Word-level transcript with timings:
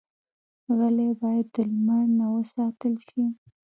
غلۍ 0.77 1.09
باید 1.21 1.47
د 1.53 1.57
لمر 1.71 2.03
نه 2.19 2.25
وساتل 2.35 2.93
شي. 3.07 3.23